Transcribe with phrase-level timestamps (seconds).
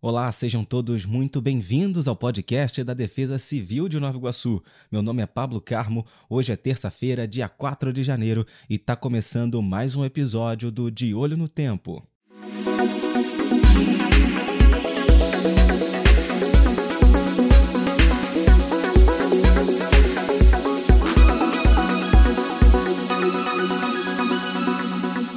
[0.00, 4.62] Olá, sejam todos muito bem-vindos ao podcast da Defesa Civil de Nova Iguaçu.
[4.92, 9.60] Meu nome é Pablo Carmo, hoje é terça-feira, dia 4 de janeiro, e está começando
[9.60, 12.06] mais um episódio do De Olho no Tempo.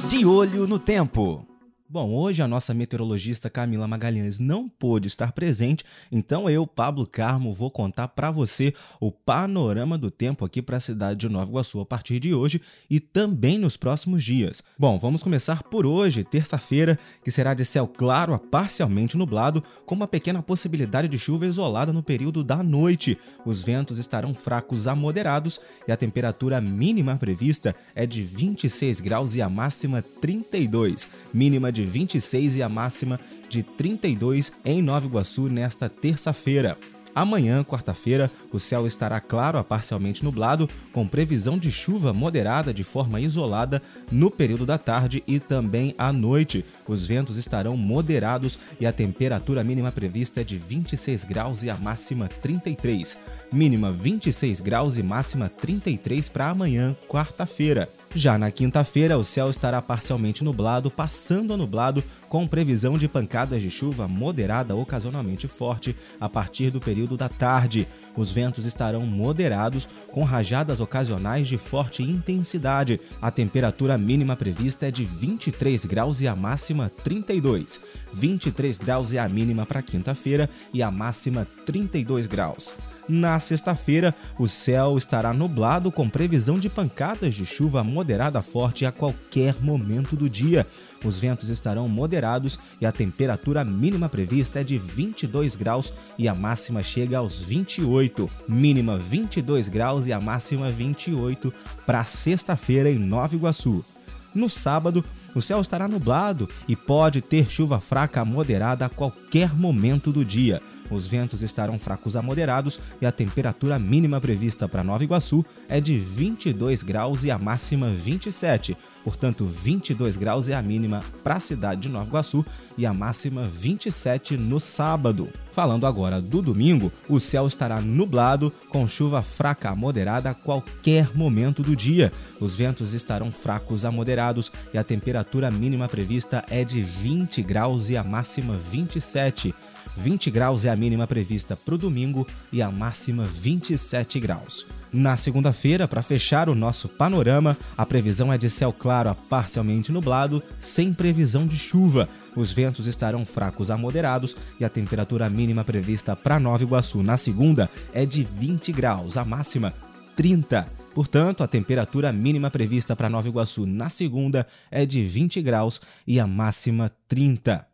[0.06, 1.51] De Olho no Tempo.
[1.92, 7.52] Bom, hoje a nossa meteorologista Camila Magalhães não pôde estar presente, então eu, Pablo Carmo,
[7.52, 11.80] vou contar para você o panorama do tempo aqui para a cidade de Nova Iguaçu
[11.80, 14.62] a partir de hoje e também nos próximos dias.
[14.78, 19.94] Bom, vamos começar por hoje, terça-feira, que será de céu claro a parcialmente nublado, com
[19.94, 23.18] uma pequena possibilidade de chuva isolada no período da noite.
[23.44, 29.34] Os ventos estarão fracos a moderados e a temperatura mínima prevista é de 26 graus
[29.34, 33.18] e a máxima 32, mínima de de 26 e a máxima
[33.48, 36.78] de 32 em Nova Iguaçu nesta terça-feira.
[37.14, 42.82] Amanhã, quarta-feira, o céu estará claro a parcialmente nublado, com previsão de chuva moderada de
[42.82, 46.64] forma isolada no período da tarde e também à noite.
[46.88, 51.76] Os ventos estarão moderados e a temperatura mínima prevista é de 26 graus e a
[51.76, 53.18] máxima 33.
[53.52, 57.90] Mínima 26 graus e máxima 33 para amanhã, quarta-feira.
[58.14, 63.62] Já na quinta-feira, o céu estará parcialmente nublado, passando a nublado, com previsão de pancadas
[63.62, 67.86] de chuva moderada ocasionalmente forte a partir do período da tarde.
[68.16, 73.00] Os ventos estarão moderados, com rajadas ocasionais de forte intensidade.
[73.20, 77.80] A temperatura mínima prevista é de 23 graus e a máxima 32.
[78.12, 82.74] 23 graus é a mínima para quinta-feira e a máxima 32 graus.
[83.08, 88.92] Na sexta-feira, o céu estará nublado com previsão de pancadas de chuva moderada forte a
[88.92, 90.66] qualquer momento do dia.
[91.04, 96.34] Os ventos estarão moderados e a temperatura mínima prevista é de 22 graus e a
[96.34, 98.30] máxima chega aos 28.
[98.48, 101.52] Mínima 22 graus e a máxima 28
[101.84, 103.84] para sexta-feira em Nova Iguaçu.
[104.32, 105.04] No sábado,
[105.34, 110.62] o céu estará nublado e pode ter chuva fraca moderada a qualquer momento do dia.
[110.90, 115.80] Os ventos estarão fracos a moderados e a temperatura mínima prevista para Nova Iguaçu é
[115.80, 118.76] de 22 graus e a máxima 27.
[119.04, 122.44] Portanto, 22 graus é a mínima para a cidade de Nova Iguaçu
[122.78, 125.28] e a máxima 27 no sábado.
[125.50, 131.14] Falando agora do domingo, o céu estará nublado com chuva fraca a moderada a qualquer
[131.14, 132.12] momento do dia.
[132.40, 137.90] Os ventos estarão fracos a moderados e a temperatura mínima prevista é de 20 graus
[137.90, 139.54] e a máxima 27.
[139.96, 144.66] 20 graus é a mínima prevista para o domingo e a máxima 27 graus.
[144.92, 149.90] Na segunda-feira, para fechar o nosso panorama, a previsão é de céu claro a parcialmente
[149.90, 152.08] nublado, sem previsão de chuva.
[152.36, 157.16] Os ventos estarão fracos a moderados e a temperatura mínima prevista para Nova Iguaçu na
[157.16, 159.72] segunda é de 20 graus, a máxima
[160.16, 160.66] 30.
[160.94, 166.20] Portanto, a temperatura mínima prevista para Nova Iguaçu na segunda é de 20 graus e
[166.20, 167.71] a máxima 30.